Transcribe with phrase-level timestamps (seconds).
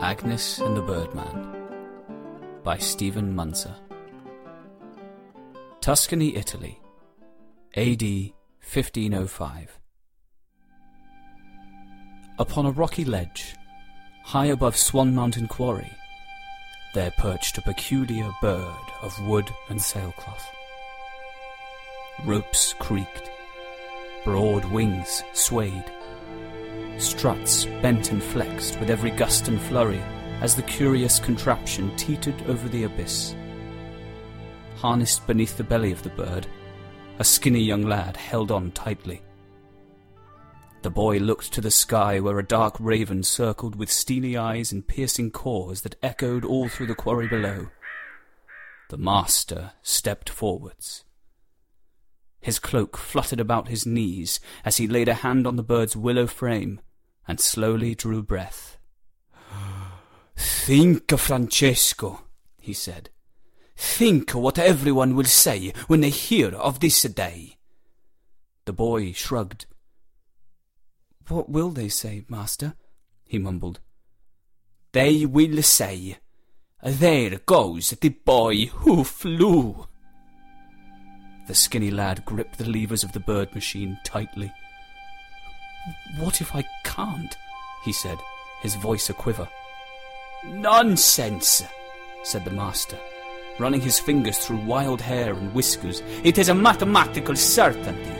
[0.00, 1.54] Agnes and the Birdman
[2.64, 3.74] by Stephen Munzer.
[5.80, 6.80] Tuscany, Italy,
[7.76, 9.78] AD 1505.
[12.38, 13.56] Upon a rocky ledge,
[14.24, 15.92] high above Swan Mountain Quarry,
[16.94, 20.48] there perched a peculiar bird of wood and sailcloth.
[22.24, 23.30] Ropes creaked,
[24.24, 25.84] broad wings swayed,
[26.98, 30.02] struts bent and flexed with every gust and flurry
[30.40, 33.34] as the curious contraption teetered over the abyss.
[34.76, 36.46] Harnessed beneath the belly of the bird,
[37.18, 39.22] a skinny young lad held on tightly.
[40.82, 44.86] The boy looked to the sky where a dark raven circled with steely eyes and
[44.86, 47.68] piercing caws that echoed all through the quarry below.
[48.88, 51.04] The master stepped forwards.
[52.40, 56.28] His cloak fluttered about his knees as he laid a hand on the bird's willow
[56.28, 56.80] frame
[57.28, 58.78] and slowly drew breath.
[60.34, 62.22] Think, of Francesco,
[62.58, 63.10] he said.
[63.76, 67.58] Think what everyone will say when they hear of this day.
[68.64, 69.66] The boy shrugged.
[71.28, 72.74] What will they say, master?
[73.24, 73.80] he mumbled.
[74.92, 76.16] They will say,
[76.82, 79.86] There goes the boy who flew.
[81.46, 84.52] The skinny lad gripped the levers of the bird machine tightly.
[86.18, 87.36] What if I can't?
[87.84, 88.18] he said,
[88.60, 89.48] his voice a quiver.
[90.44, 91.64] Nonsense,
[92.22, 92.98] said the master,
[93.58, 96.02] running his fingers through wild hair and whiskers.
[96.24, 98.14] It is a mathematical certainty.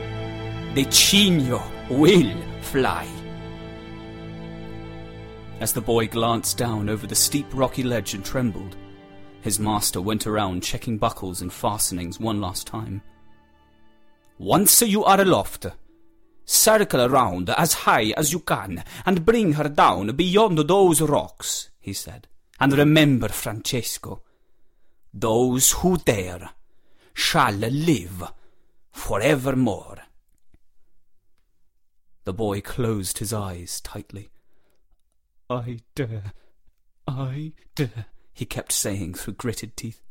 [0.75, 3.09] The Cigno will fly.
[5.61, 8.77] As the boy glanced down over the steep rocky ledge and trembled,
[9.41, 13.03] his master went around checking buckles and fastenings one last time.
[14.39, 15.67] Once you are aloft,
[16.49, 21.93] circle around as high as you can and bring her down beyond those rocks, he
[21.93, 22.27] said.
[22.59, 24.23] And remember, Francesco,
[25.13, 26.51] those who dare
[27.13, 28.33] shall live
[28.91, 29.99] forevermore.
[32.25, 34.31] The boy closed his eyes tightly.
[35.51, 36.33] I dare,
[37.07, 40.03] I dare, he kept saying through gritted teeth.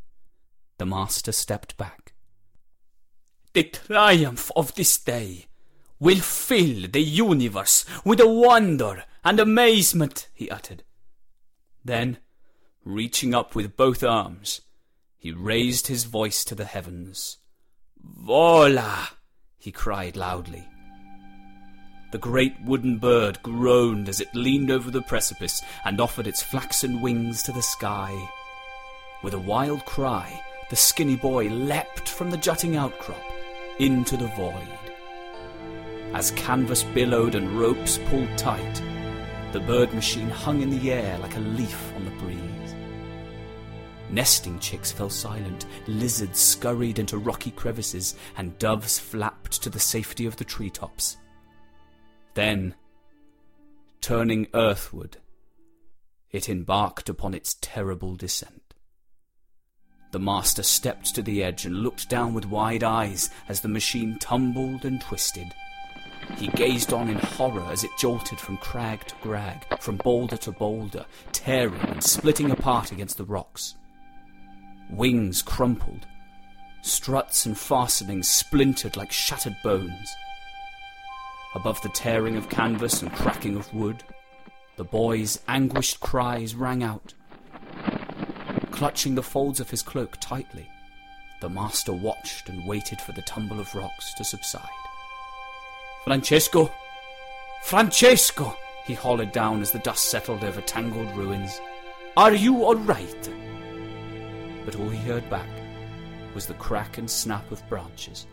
[0.78, 2.14] The master stepped back.
[3.54, 5.48] The triumph of this day
[6.00, 10.84] will fill the universe with wonder and amazement, he uttered.
[11.84, 12.18] Then,
[12.84, 14.62] reaching up with both arms,
[15.18, 17.38] he raised his voice to the heavens.
[18.02, 19.08] Voila!
[19.58, 20.68] he cried loudly.
[22.12, 27.02] The great wooden bird groaned as it leaned over the precipice and offered its flaxen
[27.02, 28.30] wings to the sky.
[29.24, 33.22] With a wild cry, the skinny boy leapt from the jutting outcrop
[33.80, 34.87] into the void.
[36.14, 38.82] As canvas billowed and ropes pulled tight,
[39.52, 42.76] the bird machine hung in the air like a leaf on the breeze.
[44.10, 50.26] Nesting chicks fell silent, lizards scurried into rocky crevices, and doves flapped to the safety
[50.26, 51.18] of the treetops.
[52.34, 52.76] Then,
[54.00, 55.18] turning earthward,
[56.32, 58.74] it embarked upon its terrible descent.
[60.12, 64.18] The master stepped to the edge and looked down with wide eyes as the machine
[64.20, 65.54] tumbled and twisted.
[66.36, 70.52] He gazed on in horror as it jolted from crag to crag, from boulder to
[70.52, 73.76] boulder, tearing and splitting apart against the rocks.
[74.90, 76.06] Wings crumpled,
[76.82, 80.16] struts and fastenings splintered like shattered bones.
[81.56, 84.04] Above the tearing of canvas and cracking of wood,
[84.76, 87.14] the boy's anguished cries rang out.
[88.70, 90.70] Clutching the folds of his cloak tightly,
[91.42, 94.70] the master watched and waited for the tumble of rocks to subside.
[96.08, 96.72] Francesco!
[97.64, 98.56] Francesco!
[98.86, 101.60] he hollered down as the dust settled over tangled ruins.
[102.16, 103.30] Are you all right?
[104.64, 105.50] But all he heard back
[106.34, 108.26] was the crack and snap of branches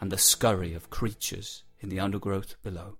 [0.00, 2.98] and the scurry of creatures in the undergrowth below.